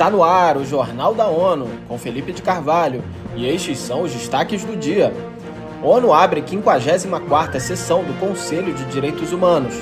Está 0.00 0.08
no 0.08 0.24
ar 0.24 0.56
o 0.56 0.64
Jornal 0.64 1.14
da 1.14 1.28
ONU, 1.28 1.68
com 1.86 1.98
Felipe 1.98 2.32
de 2.32 2.40
Carvalho, 2.40 3.04
e 3.36 3.46
estes 3.46 3.78
são 3.78 4.00
os 4.00 4.10
destaques 4.10 4.64
do 4.64 4.74
dia. 4.74 5.12
ONU 5.82 6.10
abre 6.10 6.40
54ª 6.40 7.60
sessão 7.60 8.02
do 8.02 8.18
Conselho 8.18 8.72
de 8.72 8.82
Direitos 8.86 9.30
Humanos. 9.30 9.74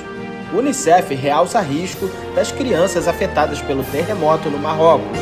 Unicef 0.53 1.15
realça 1.15 1.61
risco 1.61 2.09
das 2.35 2.51
crianças 2.51 3.07
afetadas 3.07 3.61
pelo 3.61 3.81
terremoto 3.81 4.49
no 4.49 4.59
Marrocos. 4.59 5.17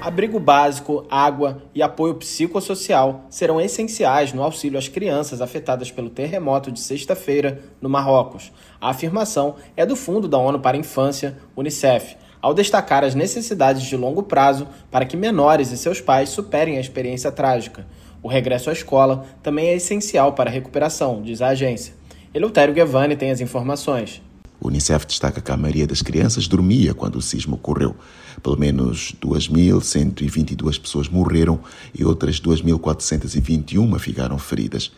Abrigo 0.00 0.40
básico, 0.40 1.04
água 1.10 1.62
e 1.74 1.82
apoio 1.82 2.14
psicossocial 2.14 3.26
serão 3.28 3.60
essenciais 3.60 4.32
no 4.32 4.42
auxílio 4.42 4.78
às 4.78 4.88
crianças 4.88 5.42
afetadas 5.42 5.90
pelo 5.90 6.08
terremoto 6.08 6.72
de 6.72 6.80
sexta-feira 6.80 7.60
no 7.78 7.90
Marrocos. 7.90 8.50
A 8.80 8.88
afirmação 8.88 9.56
é 9.76 9.84
do 9.84 9.96
Fundo 9.96 10.26
da 10.26 10.38
ONU 10.38 10.60
para 10.60 10.78
a 10.78 10.80
Infância, 10.80 11.36
Unicef 11.54 12.16
ao 12.40 12.54
destacar 12.54 13.04
as 13.04 13.14
necessidades 13.14 13.82
de 13.82 13.96
longo 13.96 14.22
prazo 14.22 14.66
para 14.90 15.04
que 15.04 15.16
menores 15.16 15.70
e 15.72 15.76
seus 15.76 16.00
pais 16.00 16.28
superem 16.28 16.76
a 16.76 16.80
experiência 16.80 17.32
trágica. 17.32 17.86
O 18.22 18.28
regresso 18.28 18.70
à 18.70 18.72
escola 18.72 19.24
também 19.42 19.68
é 19.68 19.76
essencial 19.76 20.32
para 20.32 20.50
a 20.50 20.52
recuperação, 20.52 21.22
diz 21.22 21.40
a 21.40 21.48
agência. 21.48 21.94
Eleutério 22.34 22.74
Guevani 22.74 23.16
tem 23.16 23.30
as 23.30 23.40
informações. 23.40 24.22
O 24.60 24.68
Unicef 24.68 25.06
destaca 25.06 25.40
que 25.40 25.52
a 25.52 25.56
maioria 25.56 25.86
das 25.86 26.02
crianças 26.02 26.48
dormia 26.48 26.92
quando 26.92 27.16
o 27.16 27.22
sismo 27.22 27.54
ocorreu. 27.54 27.94
Pelo 28.42 28.58
menos 28.58 29.14
2.122 29.20 30.80
pessoas 30.80 31.08
morreram 31.08 31.60
e 31.96 32.04
outras 32.04 32.40
2.421 32.40 33.98
ficaram 33.98 34.36
feridas. 34.36 34.90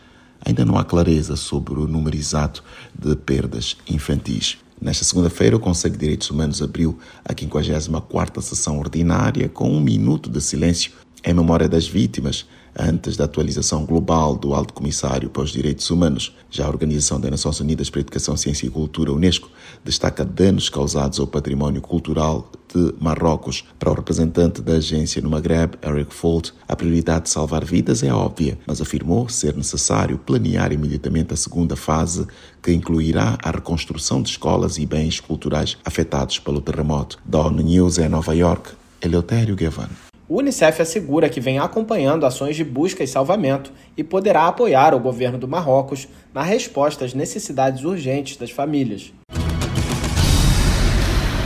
Ainda 0.45 0.65
não 0.65 0.79
há 0.79 0.85
clareza 0.85 1.37
sobre 1.37 1.75
o 1.75 1.87
número 1.87 2.17
exato 2.17 2.65
de 2.99 3.15
perdas 3.15 3.77
infantis. 3.89 4.57
Nesta 4.81 5.05
segunda-feira, 5.05 5.57
o 5.57 5.61
Conselho 5.61 5.93
de 5.93 6.01
Direitos 6.01 6.31
Humanos 6.31 6.63
abriu 6.63 6.99
a 7.23 7.35
54ª 7.35 8.41
sessão 8.41 8.79
ordinária 8.79 9.47
com 9.47 9.71
um 9.71 9.81
minuto 9.81 10.31
de 10.31 10.41
silêncio 10.41 10.93
em 11.25 11.35
memória 11.35 11.69
das 11.69 11.87
vítimas 11.87 12.47
antes 12.79 13.17
da 13.17 13.25
atualização 13.25 13.85
global 13.85 14.37
do 14.37 14.55
Alto 14.55 14.73
Comissário 14.73 15.29
para 15.29 15.43
os 15.43 15.51
Direitos 15.51 15.91
Humanos. 15.91 16.35
Já 16.51 16.67
a 16.67 16.69
Organização 16.69 17.21
das 17.21 17.31
Nações 17.31 17.61
Unidas 17.61 17.91
para 17.91 18.01
Educação, 18.01 18.37
Ciência 18.37 18.67
e 18.67 18.71
Cultura, 18.71 19.13
Unesco, 19.13 19.51
destaca 19.85 20.25
danos 20.25 20.69
causados 20.69 21.19
ao 21.19 21.27
património 21.27 21.81
cultural 21.81 22.51
de 22.73 22.95
Marrocos. 23.01 23.65
Para 23.79 23.91
o 23.91 23.95
representante 23.95 24.63
da 24.63 24.75
agência 24.75 25.21
no 25.21 25.31
Maghreb, 25.31 25.75
Eric 25.83 26.15
Folt, 26.15 26.53
a 26.69 26.77
prioridade 26.77 27.25
de 27.25 27.31
salvar 27.31 27.65
vidas 27.65 28.03
é 28.03 28.13
óbvia, 28.13 28.59
mas 28.67 28.81
afirmou 28.81 29.29
ser 29.29 29.57
necessário 29.57 30.19
planear 30.19 30.73
imediatamente 30.73 31.35
a 31.35 31.37
segunda 31.37 31.77
fase, 31.77 32.27
que 32.63 32.73
incluirá 32.73 33.37
a 33.43 33.51
reconstrução 33.51 34.23
de 34.23 34.31
escolas 34.31 34.79
e 34.79 34.87
bens 34.87 35.21
culturais 35.21 35.77
afetados 35.85 36.39
pelo 36.39 36.61
terremoto. 36.61 37.19
Da 37.25 37.41
ONU 37.41 37.63
News 37.63 37.99
em 37.99 38.09
Nova 38.09 38.35
York, 38.35 38.71
Eleutério 39.03 39.57
Gavan. 39.57 40.10
O 40.31 40.39
Unicef 40.39 40.81
assegura 40.81 41.29
que 41.29 41.41
vem 41.41 41.59
acompanhando 41.59 42.25
ações 42.25 42.55
de 42.55 42.63
busca 42.63 43.03
e 43.03 43.07
salvamento 43.09 43.73
e 43.97 44.05
poderá 44.05 44.47
apoiar 44.47 44.95
o 44.95 45.01
governo 45.01 45.37
do 45.37 45.49
Marrocos 45.49 46.07
na 46.33 46.41
resposta 46.41 47.05
às 47.05 47.13
necessidades 47.13 47.83
urgentes 47.83 48.37
das 48.37 48.53
famílias. 48.53 49.13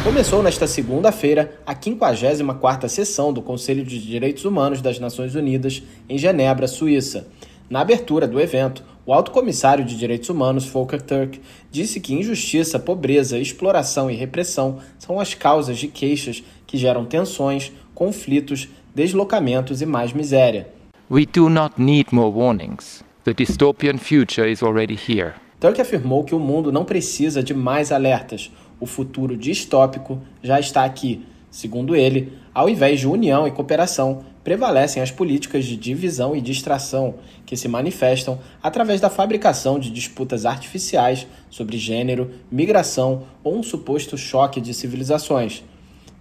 Começou 0.04 0.42
nesta 0.42 0.66
segunda-feira 0.66 1.58
a 1.64 1.74
54ª 1.74 2.86
sessão 2.86 3.32
do 3.32 3.40
Conselho 3.40 3.86
de 3.86 3.98
Direitos 3.98 4.44
Humanos 4.44 4.82
das 4.82 4.98
Nações 4.98 5.34
Unidas 5.34 5.82
em 6.06 6.18
Genebra, 6.18 6.68
Suíça. 6.68 7.26
Na 7.70 7.80
abertura 7.80 8.28
do 8.28 8.38
evento, 8.38 8.84
o 9.06 9.14
alto 9.14 9.30
comissário 9.30 9.82
de 9.82 9.96
direitos 9.96 10.28
humanos, 10.28 10.66
Volker 10.66 11.00
Turk, 11.00 11.40
disse 11.70 12.00
que 12.00 12.12
injustiça, 12.12 12.78
pobreza, 12.78 13.38
exploração 13.38 14.10
e 14.10 14.14
repressão 14.14 14.78
são 14.98 15.18
as 15.18 15.32
causas 15.32 15.78
de 15.78 15.88
queixas 15.88 16.44
que 16.66 16.76
geram 16.76 17.06
tensões, 17.06 17.72
conflitos, 17.94 18.68
deslocamentos 18.94 19.80
e 19.80 19.86
mais 19.86 20.12
miséria. 20.12 20.68
We 21.10 21.26
do 21.26 21.48
not 21.48 21.80
need 21.80 22.06
more 22.12 22.30
warnings. 22.30 23.04
The 23.24 23.32
dystopian 23.32 23.98
future 23.98 24.50
is 24.50 24.62
already 24.62 24.94
here. 24.94 25.34
Turk 25.60 25.80
afirmou 25.80 26.24
que 26.24 26.34
o 26.34 26.38
mundo 26.38 26.70
não 26.70 26.84
precisa 26.84 27.42
de 27.42 27.54
mais 27.54 27.90
alertas. 27.90 28.50
O 28.80 28.86
futuro 28.86 29.36
distópico 29.36 30.20
já 30.42 30.60
está 30.60 30.84
aqui. 30.84 31.24
Segundo 31.50 31.94
ele, 31.94 32.32
ao 32.52 32.68
invés 32.68 33.00
de 33.00 33.06
união 33.06 33.46
e 33.46 33.50
cooperação, 33.50 34.24
prevalecem 34.42 35.02
as 35.02 35.10
políticas 35.10 35.64
de 35.64 35.76
divisão 35.76 36.36
e 36.36 36.40
distração, 36.40 37.14
que 37.46 37.56
se 37.56 37.68
manifestam 37.68 38.38
através 38.62 39.00
da 39.00 39.08
fabricação 39.08 39.78
de 39.78 39.90
disputas 39.90 40.44
artificiais 40.44 41.26
sobre 41.48 41.78
gênero, 41.78 42.30
migração 42.50 43.22
ou 43.42 43.56
um 43.56 43.62
suposto 43.62 44.18
choque 44.18 44.60
de 44.60 44.74
civilizações. 44.74 45.64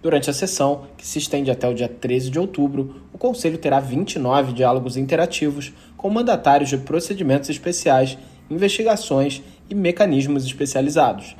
Durante 0.04 0.28
a 0.28 0.34
sessão, 0.34 0.82
que 0.98 1.06
se 1.06 1.18
estende 1.18 1.50
até 1.50 1.66
o 1.66 1.72
dia 1.72 1.88
13 1.88 2.28
de 2.28 2.38
outubro, 2.38 2.96
o 3.10 3.16
Conselho 3.16 3.56
terá 3.56 3.80
29 3.80 4.52
diálogos 4.52 4.98
interativos 4.98 5.72
com 5.96 6.10
mandatários 6.10 6.68
de 6.68 6.76
procedimentos 6.76 7.48
especiais, 7.48 8.18
investigações 8.50 9.42
e 9.70 9.74
mecanismos 9.74 10.44
especializados. 10.44 11.34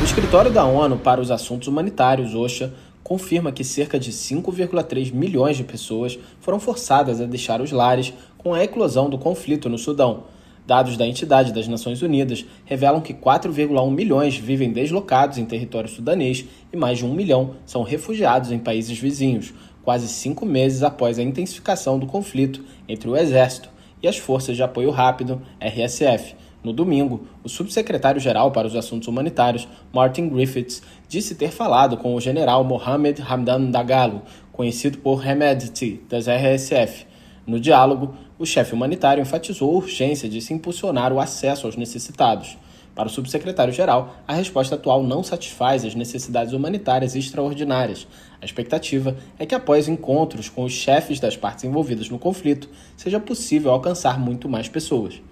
O 0.00 0.04
Escritório 0.04 0.52
da 0.52 0.64
ONU 0.64 0.98
para 0.98 1.20
os 1.20 1.32
Assuntos 1.32 1.66
Humanitários, 1.66 2.32
OSHA, 2.32 2.72
confirma 3.02 3.50
que 3.50 3.64
cerca 3.64 3.98
de 3.98 4.12
5,3 4.12 5.12
milhões 5.12 5.56
de 5.56 5.64
pessoas 5.64 6.16
foram 6.38 6.60
forçadas 6.60 7.20
a 7.20 7.26
deixar 7.26 7.60
os 7.60 7.72
lares 7.72 8.14
com 8.38 8.54
a 8.54 8.62
eclosão 8.62 9.10
do 9.10 9.18
conflito 9.18 9.68
no 9.68 9.78
Sudão. 9.78 10.26
Dados 10.64 10.96
da 10.96 11.06
entidade 11.06 11.52
das 11.52 11.66
Nações 11.66 12.02
Unidas 12.02 12.44
revelam 12.64 13.00
que 13.00 13.12
4,1 13.12 13.90
milhões 13.90 14.36
vivem 14.36 14.72
deslocados 14.72 15.36
em 15.38 15.44
território 15.44 15.88
sudanês 15.88 16.44
e 16.72 16.76
mais 16.76 16.98
de 16.98 17.04
um 17.04 17.12
milhão 17.12 17.56
são 17.66 17.82
refugiados 17.82 18.52
em 18.52 18.58
países 18.58 18.96
vizinhos, 18.96 19.52
quase 19.82 20.06
cinco 20.06 20.46
meses 20.46 20.82
após 20.82 21.18
a 21.18 21.22
intensificação 21.22 21.98
do 21.98 22.06
conflito 22.06 22.64
entre 22.88 23.08
o 23.08 23.16
Exército 23.16 23.68
e 24.00 24.06
as 24.06 24.16
Forças 24.16 24.56
de 24.56 24.62
Apoio 24.62 24.90
Rápido, 24.90 25.42
RSF. 25.60 26.36
No 26.62 26.72
domingo, 26.72 27.26
o 27.42 27.48
subsecretário-geral 27.48 28.52
para 28.52 28.68
os 28.68 28.76
Assuntos 28.76 29.08
Humanitários, 29.08 29.66
Martin 29.92 30.28
Griffiths, 30.28 30.80
disse 31.08 31.34
ter 31.34 31.50
falado 31.50 31.96
com 31.96 32.14
o 32.14 32.20
general 32.20 32.62
Mohamed 32.62 33.20
Hamdan 33.20 33.68
Dagalo, 33.70 34.22
conhecido 34.52 34.98
por 34.98 35.26
Hemedti, 35.26 36.00
das 36.08 36.28
RSF. 36.28 37.04
No 37.44 37.58
diálogo, 37.58 38.14
o 38.42 38.46
chefe 38.46 38.74
humanitário 38.74 39.22
enfatizou 39.22 39.70
a 39.70 39.76
urgência 39.76 40.28
de 40.28 40.40
se 40.40 40.52
impulsionar 40.52 41.12
o 41.12 41.20
acesso 41.20 41.64
aos 41.64 41.76
necessitados. 41.76 42.58
Para 42.92 43.06
o 43.06 43.10
subsecretário-geral, 43.10 44.16
a 44.26 44.34
resposta 44.34 44.74
atual 44.74 45.04
não 45.04 45.22
satisfaz 45.22 45.84
as 45.84 45.94
necessidades 45.94 46.52
humanitárias 46.52 47.14
extraordinárias. 47.14 48.04
A 48.40 48.44
expectativa 48.44 49.16
é 49.38 49.46
que, 49.46 49.54
após 49.54 49.86
encontros 49.86 50.48
com 50.48 50.64
os 50.64 50.72
chefes 50.72 51.20
das 51.20 51.36
partes 51.36 51.62
envolvidas 51.62 52.10
no 52.10 52.18
conflito, 52.18 52.68
seja 52.96 53.20
possível 53.20 53.70
alcançar 53.70 54.18
muito 54.18 54.48
mais 54.48 54.68
pessoas. 54.68 55.22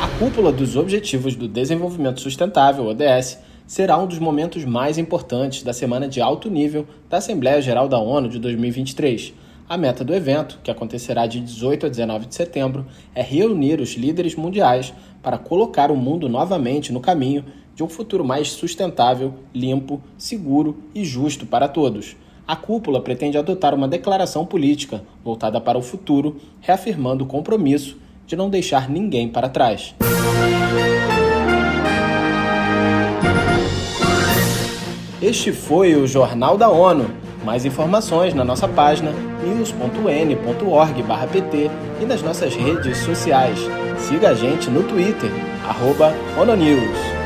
A 0.00 0.08
cúpula 0.20 0.52
dos 0.52 0.76
Objetivos 0.76 1.34
do 1.34 1.48
Desenvolvimento 1.48 2.20
Sustentável, 2.20 2.86
ODS, 2.86 3.38
será 3.66 3.98
um 3.98 4.06
dos 4.06 4.20
momentos 4.20 4.64
mais 4.64 4.98
importantes 4.98 5.64
da 5.64 5.72
semana 5.72 6.08
de 6.08 6.20
alto 6.20 6.48
nível 6.48 6.86
da 7.08 7.16
Assembleia 7.16 7.60
Geral 7.60 7.88
da 7.88 7.98
ONU 7.98 8.28
de 8.28 8.38
2023. 8.38 9.34
A 9.70 9.76
meta 9.76 10.02
do 10.02 10.12
evento, 10.12 10.58
que 10.64 10.70
acontecerá 10.72 11.28
de 11.28 11.38
18 11.38 11.86
a 11.86 11.88
19 11.88 12.26
de 12.26 12.34
setembro, 12.34 12.86
é 13.14 13.22
reunir 13.22 13.80
os 13.80 13.90
líderes 13.90 14.34
mundiais 14.34 14.92
para 15.22 15.38
colocar 15.38 15.92
o 15.92 15.96
mundo 15.96 16.28
novamente 16.28 16.92
no 16.92 16.98
caminho 16.98 17.44
de 17.72 17.84
um 17.84 17.88
futuro 17.88 18.24
mais 18.24 18.50
sustentável, 18.50 19.32
limpo, 19.54 20.02
seguro 20.18 20.82
e 20.92 21.04
justo 21.04 21.46
para 21.46 21.68
todos. 21.68 22.16
A 22.48 22.56
cúpula 22.56 23.00
pretende 23.00 23.38
adotar 23.38 23.72
uma 23.72 23.86
declaração 23.86 24.44
política 24.44 25.04
voltada 25.22 25.60
para 25.60 25.78
o 25.78 25.82
futuro, 25.82 26.40
reafirmando 26.60 27.22
o 27.22 27.28
compromisso 27.28 27.96
de 28.26 28.34
não 28.34 28.50
deixar 28.50 28.90
ninguém 28.90 29.28
para 29.28 29.48
trás. 29.48 29.94
Este 35.22 35.52
foi 35.52 35.94
o 35.94 36.08
Jornal 36.08 36.58
da 36.58 36.68
ONU. 36.68 37.29
Mais 37.44 37.64
informações 37.64 38.34
na 38.34 38.44
nossa 38.44 38.68
página 38.68 39.12
news.n.org/pt 39.42 40.40
e 42.00 42.04
nas 42.04 42.22
nossas 42.22 42.54
redes 42.54 42.98
sociais. 42.98 43.58
Siga 43.98 44.30
a 44.30 44.34
gente 44.34 44.68
no 44.70 44.82
Twitter, 44.82 45.30
ONONews. 46.38 47.19